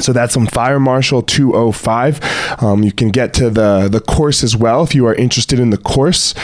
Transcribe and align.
So 0.00 0.12
that's 0.12 0.36
on 0.36 0.46
Fire 0.46 0.80
Marshal 0.80 1.22
205. 1.22 2.62
Um, 2.62 2.82
you 2.82 2.92
can 2.92 3.10
get 3.10 3.34
to 3.34 3.50
the, 3.50 3.88
the 3.88 4.00
course 4.00 4.42
as 4.42 4.56
well 4.56 4.82
if 4.82 4.94
you 4.94 5.06
are 5.06 5.14
interested 5.14 5.58
in 5.58 5.70
the 5.70 5.76
course. 5.76 6.34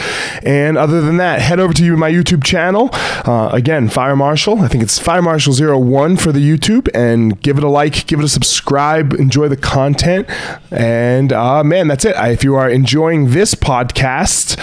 And 0.42 0.76
other 0.76 1.00
than 1.00 1.16
that, 1.16 1.40
head 1.40 1.58
over 1.58 1.72
to 1.72 1.96
my 1.96 2.10
YouTube 2.10 2.44
channel. 2.44 2.90
Uh, 2.92 3.48
again, 3.52 3.88
Fire 3.88 4.16
Marshal. 4.16 4.60
I 4.60 4.68
think 4.68 4.82
it's 4.82 4.98
Fire 4.98 5.22
Marshal 5.22 5.54
01 5.54 6.18
for 6.18 6.30
the 6.30 6.40
YouTube. 6.40 6.88
And 6.94 7.40
give 7.40 7.56
it 7.56 7.64
a 7.64 7.68
like, 7.68 8.06
give 8.06 8.18
it 8.18 8.24
a 8.24 8.28
subscribe, 8.28 9.14
enjoy 9.14 9.48
the 9.48 9.56
content. 9.56 10.28
And 10.70 11.32
uh, 11.32 11.64
man, 11.64 11.88
that's 11.88 12.04
it. 12.04 12.16
I, 12.16 12.28
if 12.30 12.44
you 12.44 12.54
are 12.54 12.68
enjoying 12.68 13.30
this 13.30 13.54
podcast, 13.54 14.58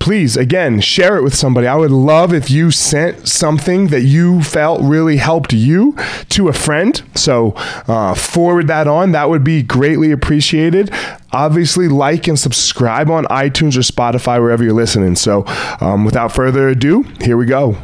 please 0.00 0.36
again 0.36 0.80
share 0.80 1.16
it 1.16 1.22
with 1.22 1.34
somebody. 1.34 1.66
I 1.66 1.76
would 1.76 1.92
love 1.92 2.32
if 2.32 2.50
you 2.50 2.72
sent 2.72 3.28
something 3.28 3.88
that 3.88 4.00
you 4.00 4.42
felt 4.42 4.80
really 4.82 5.18
helped 5.18 5.52
you 5.52 5.94
to 6.30 6.48
a 6.48 6.52
friend. 6.52 7.00
So 7.14 7.52
uh, 7.86 8.14
forward 8.14 8.66
that 8.66 8.88
on. 8.88 9.12
That 9.12 9.28
would 9.28 9.44
be 9.44 9.62
greatly 9.62 10.10
appreciated. 10.10 10.90
Obviously 11.32 11.86
like 11.86 12.26
and 12.26 12.38
subscribe 12.38 13.08
on 13.10 13.26
itunes 13.26 13.76
or 13.76 13.80
spotify 13.80 14.40
wherever 14.40 14.64
you're 14.64 14.72
listening. 14.72 15.14
So 15.14 15.44
um, 15.80 16.04
without 16.04 16.32
further 16.32 16.68
ado 16.68 17.02
here 17.20 17.36
we 17.36 17.46
go. 17.46 17.76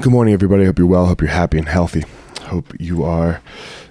Good 0.00 0.12
morning 0.12 0.32
everybody. 0.32 0.64
Hope 0.64 0.78
you're 0.78 0.86
well. 0.86 1.06
Hope 1.06 1.20
you're 1.20 1.30
happy 1.30 1.58
and 1.58 1.68
healthy. 1.68 2.04
Hope 2.42 2.72
you 2.78 3.02
are 3.02 3.42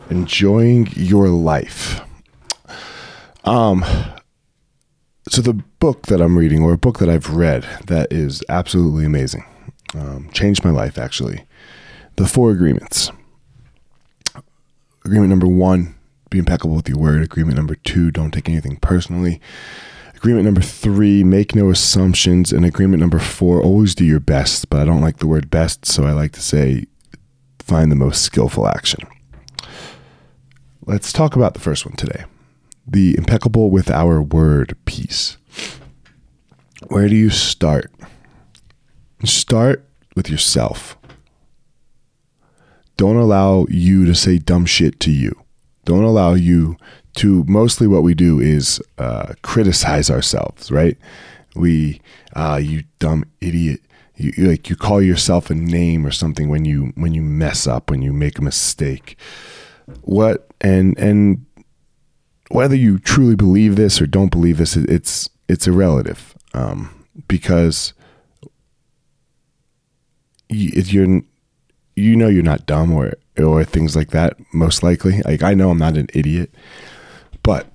enjoying 0.10 0.88
your 0.96 1.28
life. 1.28 2.02
Um 3.44 3.84
so 5.30 5.42
the 5.42 5.54
book 5.54 6.08
that 6.08 6.22
I'm 6.22 6.38
reading, 6.38 6.64
or 6.64 6.74
a 6.74 6.78
book 6.78 7.00
that 7.00 7.10
I've 7.10 7.30
read, 7.30 7.64
that 7.86 8.12
is 8.12 8.44
absolutely 8.50 9.06
amazing, 9.06 9.46
um, 9.96 10.30
changed 10.32 10.64
my 10.64 10.72
life 10.72 10.98
actually. 10.98 11.46
The 12.16 12.28
Four 12.28 12.52
Agreements. 12.52 13.12
Agreement 15.06 15.30
number 15.30 15.48
one: 15.48 15.96
be 16.30 16.40
impeccable 16.40 16.76
with 16.76 16.90
your 16.90 16.98
word. 16.98 17.24
Agreement 17.24 17.58
number 17.58 17.76
two: 17.76 18.12
don't 18.12 18.32
take 18.32 18.50
anything 18.50 18.78
personally. 18.78 19.40
Agreement 20.16 20.46
number 20.46 20.62
three: 20.62 21.24
make 21.24 21.56
no 21.56 21.70
assumptions. 21.70 22.52
And 22.52 22.66
agreement 22.66 23.02
number 23.02 23.20
four: 23.20 23.62
always 23.62 23.96
do 23.96 24.06
your 24.06 24.20
best. 24.20 24.70
But 24.70 24.82
I 24.82 24.86
don't 24.86 25.02
like 25.02 25.18
the 25.18 25.28
word 25.28 25.50
best, 25.50 25.86
so 25.86 26.06
I 26.06 26.12
like 26.12 26.32
to 26.34 26.42
say 26.42 26.86
find 27.60 27.92
the 27.92 27.96
most 27.96 28.22
skillful 28.22 28.68
action. 28.68 29.08
Let's 30.86 31.12
talk 31.12 31.36
about 31.36 31.54
the 31.54 31.60
first 31.60 31.86
one 31.86 31.96
today 31.96 32.24
the 32.88 33.16
impeccable 33.18 33.70
with 33.70 33.92
our 33.92 34.22
word 34.22 34.76
piece. 34.86 35.38
Where 36.88 37.10
do 37.10 37.16
you 37.16 37.30
start? 37.30 37.92
Start 39.26 39.86
with 40.16 40.30
yourself. 40.30 40.98
Don't 42.96 43.18
allow 43.18 43.66
you 43.70 44.06
to 44.06 44.16
say 44.16 44.38
dumb 44.38 44.66
shit 44.66 45.00
to 45.02 45.12
you. 45.12 45.36
Don't 45.86 46.04
allow 46.04 46.34
you 46.34 46.78
to. 47.16 47.44
Mostly, 47.48 47.88
what 47.88 48.04
we 48.04 48.14
do 48.14 48.40
is 48.40 48.82
uh, 48.98 49.34
criticize 49.42 50.10
ourselves, 50.10 50.72
right? 50.72 50.98
We, 51.56 52.02
uh, 52.36 52.60
you 52.62 52.84
dumb 53.00 53.26
idiot. 53.42 53.82
You, 54.16 54.34
you 54.36 54.48
like 54.50 54.70
you 54.70 54.76
call 54.76 55.02
yourself 55.02 55.50
a 55.50 55.56
name 55.56 56.06
or 56.06 56.12
something 56.12 56.50
when 56.50 56.66
you 56.66 56.92
when 56.96 57.14
you 57.14 57.22
mess 57.22 57.68
up 57.68 57.90
when 57.90 58.02
you 58.02 58.14
make 58.14 58.40
a 58.40 58.44
mistake. 58.44 59.18
What 60.02 60.48
and 60.60 60.98
and 60.98 61.46
whether 62.50 62.76
you 62.76 63.00
truly 63.00 63.36
believe 63.36 63.76
this 63.76 64.02
or 64.02 64.08
don't 64.08 64.32
believe 64.32 64.58
this, 64.58 64.76
it's 64.76 65.30
it's 65.48 65.68
irrelative 65.68 66.36
um, 66.54 67.06
because 67.28 67.94
you, 70.50 70.72
you're 70.76 71.22
you 71.96 72.16
know 72.16 72.28
you're 72.28 72.44
not 72.44 72.66
dumb 72.66 72.92
or 72.92 73.14
or 73.38 73.64
things 73.64 73.96
like 73.96 74.12
that. 74.12 74.38
Most 74.54 74.84
likely, 74.84 75.22
like 75.24 75.44
I 75.44 75.54
know 75.54 75.72
I'm 75.72 75.78
not 75.78 75.98
an 75.98 76.08
idiot, 76.14 76.54
but 77.44 77.68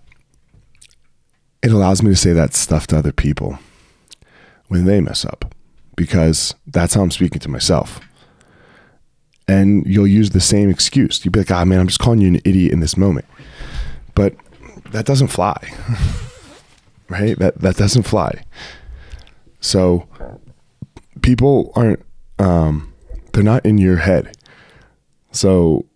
it 1.62 1.70
allows 1.70 2.02
me 2.02 2.10
to 2.10 2.16
say 2.16 2.32
that 2.32 2.54
stuff 2.54 2.86
to 2.88 2.98
other 2.98 3.12
people 3.12 3.58
when 4.68 4.84
they 4.84 5.00
mess 5.00 5.24
up 5.24 5.54
because 5.96 6.54
that's 6.66 6.94
how 6.94 7.02
I'm 7.02 7.10
speaking 7.10 7.40
to 7.40 7.48
myself. 7.48 8.00
And 9.48 9.84
you'll 9.86 10.06
use 10.06 10.30
the 10.30 10.40
same 10.40 10.70
excuse. 10.70 11.24
You'll 11.24 11.32
be 11.32 11.40
like, 11.40 11.50
"Ah, 11.50 11.62
oh, 11.62 11.64
man, 11.64 11.80
I'm 11.80 11.88
just 11.88 12.00
calling 12.00 12.20
you 12.20 12.28
an 12.28 12.40
idiot 12.44 12.72
in 12.72 12.80
this 12.80 12.96
moment." 12.96 13.26
But 14.14 14.34
that 14.92 15.06
doesn't 15.06 15.28
fly. 15.28 15.72
right? 17.08 17.38
That 17.38 17.58
that 17.60 17.76
doesn't 17.76 18.04
fly. 18.04 18.44
So 19.60 20.08
people 21.22 21.72
aren't 21.74 22.04
um, 22.38 22.92
they're 23.32 23.42
not 23.42 23.64
in 23.64 23.78
your 23.78 23.98
head. 23.98 24.36
So 25.30 25.86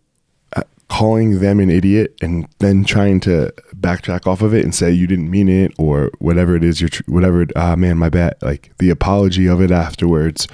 uh, 0.54 0.62
calling 0.88 1.40
them 1.40 1.60
an 1.60 1.70
idiot 1.70 2.14
and 2.22 2.48
then 2.58 2.84
trying 2.84 3.20
to 3.20 3.52
backtrack 3.76 4.26
off 4.26 4.42
of 4.42 4.54
it 4.54 4.64
and 4.64 4.74
say 4.74 4.90
you 4.90 5.06
didn't 5.06 5.30
mean 5.30 5.48
it 5.48 5.72
or 5.78 6.10
whatever 6.18 6.56
it 6.56 6.64
is 6.64 6.80
you're 6.80 6.88
tr- 6.88 7.02
whatever 7.06 7.46
ah 7.54 7.72
uh, 7.72 7.76
man 7.76 7.98
my 7.98 8.08
bad 8.08 8.34
like 8.40 8.72
the 8.78 8.88
apology 8.88 9.46
of 9.46 9.60
it 9.60 9.70
afterwards 9.70 10.48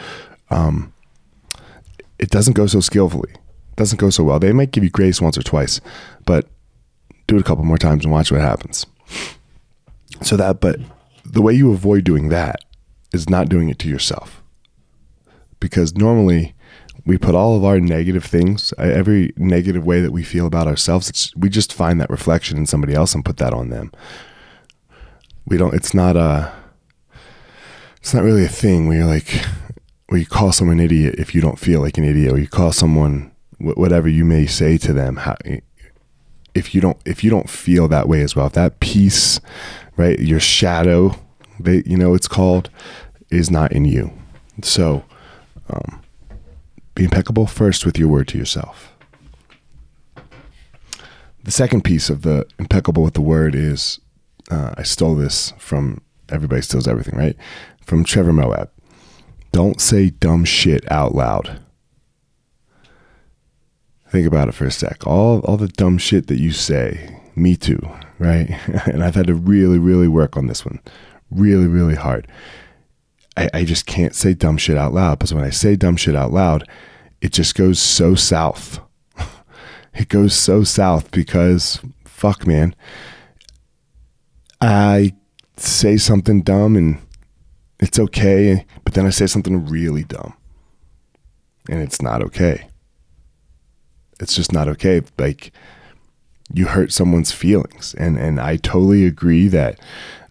um 0.50 0.92
it 2.19 2.30
doesn't 2.30 2.54
go 2.54 2.66
so 2.66 2.80
skillfully 2.80 3.32
doesn't 3.76 4.00
go 4.00 4.10
so 4.10 4.24
well 4.24 4.41
they 4.41 4.53
might 4.53 4.72
give 4.72 4.82
you 4.82 4.91
grace 4.91 5.20
once 5.20 5.38
or 5.38 5.42
twice 5.42 5.80
but 6.26 6.47
do 7.32 7.38
it 7.38 7.41
a 7.41 7.44
couple 7.44 7.65
more 7.65 7.78
times 7.78 8.04
and 8.04 8.12
watch 8.12 8.31
what 8.31 8.43
happens. 8.43 8.87
So 10.20 10.37
that, 10.37 10.60
but 10.60 10.78
the 11.25 11.41
way 11.41 11.54
you 11.54 11.72
avoid 11.72 12.04
doing 12.04 12.28
that 12.28 12.65
is 13.12 13.28
not 13.28 13.48
doing 13.48 13.70
it 13.70 13.78
to 13.81 13.88
yourself. 13.88 14.43
Because 15.59 15.97
normally 15.97 16.54
we 17.06 17.16
put 17.16 17.34
all 17.34 17.56
of 17.56 17.65
our 17.65 17.81
negative 17.81 18.25
things, 18.25 18.75
every 18.78 19.32
negative 19.37 19.84
way 19.84 20.00
that 20.00 20.12
we 20.12 20.22
feel 20.22 20.47
about 20.47 20.66
ourselves, 20.66 21.32
we 21.37 21.48
just 21.48 21.72
find 21.72 22.00
that 22.00 22.10
reflection 22.10 22.59
in 22.59 22.66
somebody 22.66 22.94
else 22.94 23.15
and 23.15 23.25
put 23.25 23.38
that 23.38 23.54
on 23.54 23.71
them. 23.71 23.91
We 25.47 25.56
don't, 25.56 25.75
it's 25.75 25.94
not 25.94 26.16
a, 26.16 26.53
it's 27.97 28.12
not 28.12 28.25
really 28.25 28.44
a 28.44 28.48
thing 28.48 28.88
where 28.88 28.98
you're 28.98 29.06
like, 29.06 29.44
where 30.09 30.21
you 30.21 30.26
call 30.26 30.53
someone 30.53 30.78
an 30.78 30.84
idiot 30.84 31.15
if 31.19 31.34
you 31.34 31.41
don't 31.41 31.59
feel 31.59 31.81
like 31.81 31.97
an 31.97 32.04
idiot, 32.04 32.32
or 32.32 32.38
you 32.38 32.48
call 32.48 32.72
someone 32.72 33.32
whatever 33.59 34.09
you 34.09 34.25
may 34.25 34.44
say 34.44 34.76
to 34.76 34.92
them, 34.92 35.16
how, 35.16 35.37
if 36.54 36.74
you 36.74 36.80
don't 36.80 36.98
if 37.04 37.24
you 37.24 37.30
don't 37.30 37.48
feel 37.48 37.88
that 37.88 38.08
way 38.08 38.20
as 38.22 38.36
well 38.36 38.46
if 38.46 38.52
that 38.52 38.80
peace 38.80 39.40
right 39.96 40.18
your 40.18 40.40
shadow 40.40 41.14
they 41.58 41.82
you 41.86 41.96
know 41.96 42.14
it's 42.14 42.28
called 42.28 42.70
is 43.32 43.50
not 43.50 43.72
in 43.72 43.84
you. 43.84 44.12
So 44.62 45.04
um, 45.70 46.02
be 46.94 47.04
impeccable 47.04 47.46
first 47.46 47.86
with 47.86 47.98
your 47.98 48.08
word 48.08 48.28
to 48.28 48.38
yourself. 48.38 48.92
The 51.44 51.50
second 51.50 51.82
piece 51.82 52.10
of 52.10 52.22
the 52.22 52.46
impeccable 52.58 53.02
with 53.02 53.14
the 53.14 53.20
word 53.20 53.54
is 53.54 53.98
uh, 54.50 54.74
i 54.76 54.82
stole 54.82 55.14
this 55.14 55.52
from 55.58 56.00
everybody 56.28 56.62
steals 56.62 56.86
everything 56.86 57.18
right? 57.18 57.36
From 57.84 58.04
Trevor 58.04 58.32
Moawad. 58.32 58.68
Don't 59.50 59.80
say 59.80 60.10
dumb 60.10 60.44
shit 60.44 60.91
out 60.91 61.14
loud 61.14 61.60
Think 64.12 64.26
about 64.26 64.48
it 64.48 64.52
for 64.52 64.66
a 64.66 64.70
sec. 64.70 65.06
All 65.06 65.40
all 65.40 65.56
the 65.56 65.68
dumb 65.68 65.96
shit 65.96 66.26
that 66.26 66.38
you 66.38 66.53
say, 66.53 67.18
me 67.34 67.56
too, 67.56 67.80
right? 68.18 68.50
and 68.86 69.03
I've 69.03 69.14
had 69.14 69.28
to 69.28 69.34
really, 69.34 69.78
really 69.78 70.06
work 70.06 70.36
on 70.36 70.48
this 70.48 70.66
one. 70.66 70.80
Really, 71.30 71.66
really 71.66 71.94
hard. 71.94 72.28
I, 73.38 73.48
I 73.54 73.64
just 73.64 73.86
can't 73.86 74.14
say 74.14 74.34
dumb 74.34 74.59
shit 74.59 74.76
out 74.76 74.92
loud 74.92 75.18
because 75.18 75.32
when 75.32 75.44
I 75.44 75.48
say 75.48 75.76
dumb 75.76 75.97
shit 75.97 76.14
out 76.14 76.30
loud, 76.30 76.68
it 77.22 77.32
just 77.32 77.54
goes 77.54 77.78
so 77.78 78.14
south. 78.14 78.80
it 79.94 80.10
goes 80.10 80.34
so 80.34 80.62
south 80.62 81.10
because 81.10 81.80
fuck 82.04 82.47
man. 82.47 82.76
I 84.60 85.15
say 85.56 85.97
something 85.97 86.42
dumb 86.42 86.76
and 86.76 86.98
it's 87.80 87.98
okay, 87.98 88.66
but 88.84 88.92
then 88.92 89.06
I 89.06 89.10
say 89.10 89.26
something 89.26 89.65
really 89.65 90.04
dumb 90.04 90.34
and 91.70 91.80
it's 91.80 92.03
not 92.03 92.22
okay 92.24 92.68
it's 94.20 94.34
just 94.34 94.53
not 94.53 94.68
okay. 94.68 95.03
Like 95.18 95.53
you 96.53 96.66
hurt 96.66 96.92
someone's 96.92 97.32
feelings, 97.32 97.94
and 97.98 98.18
and 98.18 98.41
I 98.41 98.56
totally 98.56 99.06
agree 99.06 99.48
that 99.48 99.78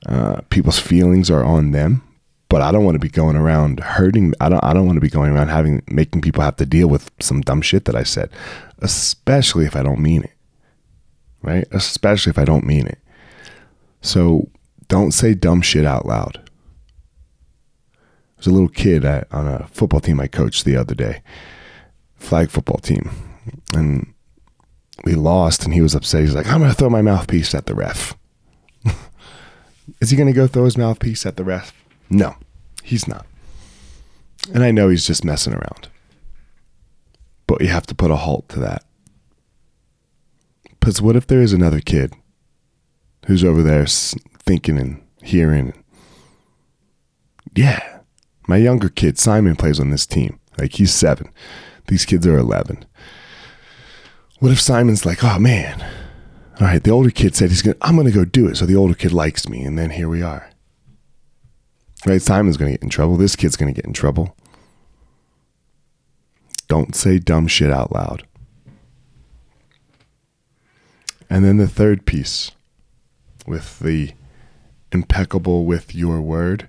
uh, 0.06 0.42
people's 0.50 0.80
feelings 0.80 1.30
are 1.32 1.44
on 1.44 1.72
them. 1.72 2.04
But 2.50 2.62
I 2.62 2.72
don't 2.74 2.84
want 2.84 2.96
to 2.96 3.00
be 3.00 3.10
going 3.10 3.38
around 3.38 3.80
hurting. 3.80 4.34
I 4.42 4.50
don't. 4.50 4.64
I 4.64 4.74
don't 4.74 4.86
want 4.86 4.98
to 4.98 5.02
be 5.02 5.10
going 5.10 5.32
around 5.32 5.50
having 5.50 5.82
making 5.90 6.22
people 6.22 6.44
have 6.44 6.58
to 6.58 6.66
deal 6.66 6.88
with 6.88 7.10
some 7.20 7.42
dumb 7.42 7.62
shit 7.62 7.86
that 7.86 7.96
I 7.96 8.04
said, 8.04 8.30
especially 8.80 9.66
if 9.66 9.76
I 9.76 9.84
don't 9.84 10.02
mean 10.02 10.24
it. 10.24 10.32
right? 11.42 11.68
Especially 11.72 12.30
if 12.30 12.38
I 12.38 12.46
don't 12.46 12.66
mean 12.66 12.88
it. 12.88 13.00
So 14.02 14.50
don't 14.88 15.12
say 15.12 15.34
dumb 15.34 15.62
shit 15.62 15.86
out 15.86 16.06
loud. 16.06 16.40
There's 18.36 18.48
a 18.48 18.52
little 18.52 18.70
kid 18.70 19.06
at, 19.06 19.28
on 19.32 19.48
a 19.48 19.68
football 19.68 20.00
team 20.00 20.20
I 20.20 20.28
coached 20.28 20.66
the 20.66 20.76
other 20.76 20.96
day, 20.96 21.22
flag 22.16 22.50
football 22.50 22.80
team, 22.80 23.12
and 23.74 24.14
we 25.04 25.16
lost, 25.16 25.64
and 25.64 25.74
he 25.74 25.82
was 25.82 25.96
upset. 25.96 26.22
He's 26.22 26.36
like, 26.36 26.48
"I'm 26.48 26.62
gonna 26.62 26.74
throw 26.74 26.90
my 26.90 27.02
mouthpiece 27.02 27.56
at 27.56 27.66
the 27.66 27.76
ref." 27.76 28.16
Is 30.02 30.10
he 30.10 30.18
gonna 30.18 30.34
go 30.34 30.48
throw 30.48 30.66
his 30.66 30.78
mouthpiece 30.78 31.26
at 31.26 31.38
the 31.38 31.44
ref? 31.44 31.74
No, 32.10 32.36
he's 32.84 33.08
not. 33.08 33.26
And 34.54 34.64
I 34.64 34.72
know 34.72 34.90
he's 34.90 35.06
just 35.06 35.24
messing 35.24 35.54
around, 35.54 35.88
but 37.48 37.62
you 37.62 37.68
have 37.68 37.86
to 37.88 37.96
put 37.96 38.12
a 38.12 38.18
halt 38.18 38.50
to 38.50 38.60
that. 38.60 38.84
Because 40.80 41.02
what 41.02 41.16
if 41.16 41.28
there 41.28 41.42
is 41.42 41.54
another 41.54 41.80
kid 41.80 42.14
who's 43.28 43.44
over 43.44 43.62
there 43.62 43.86
thinking 43.86 44.80
and 44.80 45.02
hearing? 45.22 45.74
Yeah, 47.56 48.00
my 48.48 48.58
younger 48.58 48.90
kid, 48.90 49.20
Simon, 49.20 49.56
plays 49.56 49.80
on 49.80 49.92
this 49.92 50.06
team. 50.06 50.40
Like 50.58 50.74
he's 50.74 50.94
seven. 50.94 51.32
These 51.88 52.06
kids 52.06 52.26
are 52.26 52.38
11. 52.38 52.86
What 54.42 54.52
if 54.52 54.60
Simon's 54.60 55.06
like, 55.06 55.24
oh 55.24 55.38
man, 55.38 55.86
all 56.60 56.66
right, 56.66 56.84
the 56.84 56.90
older 56.90 57.12
kid 57.12 57.36
said 57.36 57.50
he's 57.50 57.62
going 57.62 57.76
to, 57.76 57.88
I'm 57.88 57.94
going 57.94 58.08
to 58.08 58.12
go 58.12 58.26
do 58.26 58.48
it. 58.48 58.58
So 58.58 58.66
the 58.66 58.76
older 58.76 58.96
kid 58.96 59.14
likes 59.14 59.48
me. 59.48 59.64
And 59.64 59.78
then 59.78 59.92
here 59.92 60.10
we 60.10 60.24
are. 60.24 60.50
Right? 62.08 62.20
Simon's 62.20 62.58
going 62.58 62.72
to 62.72 62.74
get 62.76 62.82
in 62.82 62.90
trouble. 62.90 63.18
This 63.18 63.36
kid's 63.36 63.56
going 63.56 63.72
to 63.72 63.80
get 63.80 63.86
in 63.86 63.94
trouble. 63.94 64.36
Don't 66.68 66.96
say 66.96 67.20
dumb 67.20 67.48
shit 67.48 67.70
out 67.70 67.92
loud. 67.92 68.24
And 71.30 71.46
then 71.46 71.58
the 71.58 71.68
third 71.68 72.08
piece 72.08 72.50
with 73.46 73.78
the 73.78 74.14
impeccable 74.92 75.66
with 75.66 75.94
your 75.94 76.20
word 76.20 76.68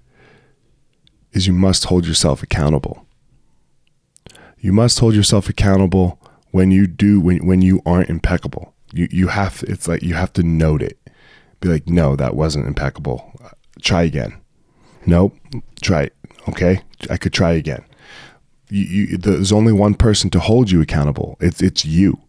is 1.32 1.46
you 1.46 1.54
must 1.54 1.86
hold 1.86 2.06
yourself 2.06 2.42
accountable. 2.42 3.06
You 4.58 4.74
must 4.74 4.98
hold 4.98 5.14
yourself 5.14 5.48
accountable 5.48 6.18
when 6.52 6.70
you 6.70 6.86
do 6.86 7.20
when 7.20 7.46
when 7.46 7.60
you 7.60 7.82
aren't 7.84 8.08
impeccable. 8.08 8.74
You 8.92 9.08
you 9.10 9.28
have 9.28 9.64
it's 9.66 9.88
like 9.88 10.02
you 10.02 10.14
have 10.14 10.32
to 10.34 10.42
note 10.42 10.82
it. 10.82 10.98
Be 11.60 11.68
like, 11.68 11.88
no, 11.88 12.16
that 12.16 12.34
wasn't 12.34 12.66
impeccable. 12.66 13.32
try 13.80 14.02
again. 14.02 14.40
Nope. 15.06 15.36
Try 15.82 16.04
it. 16.04 16.16
Okay, 16.48 16.80
I 17.10 17.16
could 17.16 17.32
try 17.32 17.52
again. 17.52 17.84
You, 18.68 18.84
you, 18.84 19.16
there's 19.18 19.52
only 19.52 19.72
one 19.72 19.94
person 19.94 20.30
to 20.30 20.40
hold 20.40 20.70
you 20.70 20.80
accountable. 20.80 21.36
It's 21.40 21.60
it's 21.60 21.84
you. 21.84 22.20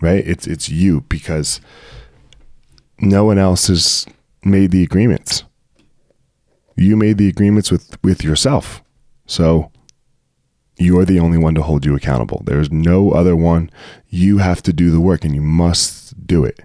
Right? 0.00 0.26
It's 0.26 0.46
it's 0.46 0.68
you 0.68 1.02
because 1.02 1.60
no 3.00 3.24
one 3.24 3.38
else 3.38 3.66
has 3.66 4.06
made 4.44 4.70
the 4.70 4.82
agreements 4.82 5.44
you 6.76 6.96
made 6.96 7.18
the 7.18 7.28
agreements 7.28 7.70
with 7.70 7.98
with 8.04 8.22
yourself. 8.22 8.82
So 9.26 9.70
you're 10.76 11.04
the 11.04 11.20
only 11.20 11.38
one 11.38 11.54
to 11.54 11.62
hold 11.62 11.84
you 11.84 11.94
accountable. 11.94 12.42
There's 12.44 12.70
no 12.70 13.12
other 13.12 13.34
one. 13.34 13.70
You 14.08 14.38
have 14.38 14.62
to 14.64 14.72
do 14.72 14.90
the 14.90 15.00
work 15.00 15.24
and 15.24 15.34
you 15.34 15.40
must 15.40 16.26
do 16.26 16.44
it. 16.44 16.60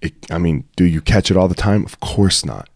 it. 0.00 0.14
I 0.30 0.38
mean, 0.38 0.64
do 0.76 0.84
you 0.84 1.00
catch 1.00 1.30
it 1.30 1.36
all 1.36 1.48
the 1.48 1.54
time? 1.54 1.84
Of 1.84 2.00
course 2.00 2.44
not. 2.44 2.68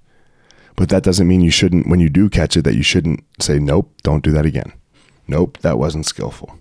But 0.77 0.89
that 0.91 1.03
doesn't 1.03 1.27
mean 1.27 1.41
you 1.41 1.51
shouldn't, 1.51 1.89
when 1.89 2.01
you 2.01 2.09
do 2.09 2.31
catch 2.31 2.57
it, 2.57 2.63
that 2.63 2.77
you 2.77 2.83
shouldn't 2.83 3.25
say, 3.41 3.59
nope, 3.59 3.93
don't 4.03 4.25
do 4.25 4.31
that 4.33 4.47
again. 4.47 4.73
Nope, 5.27 5.59
that 5.59 5.79
wasn't 5.79 6.07
skillful. 6.07 6.59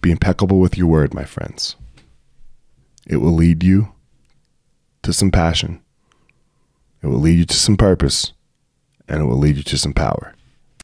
Be 0.00 0.10
impeccable 0.12 0.60
with 0.60 0.78
your 0.78 0.86
word, 0.86 1.12
my 1.12 1.24
friends. 1.24 1.74
It 3.06 3.16
will 3.16 3.32
lead 3.32 3.64
you 3.64 3.92
to 5.02 5.12
some 5.12 5.30
passion 5.30 5.82
it 7.02 7.06
will 7.06 7.20
lead 7.20 7.38
you 7.38 7.44
to 7.44 7.56
some 7.56 7.76
purpose 7.76 8.32
and 9.08 9.20
it 9.20 9.24
will 9.24 9.38
lead 9.38 9.56
you 9.56 9.62
to 9.62 9.78
some 9.78 9.92
power. 9.92 10.34